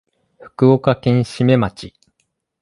[0.39, 1.93] 福岡県志免町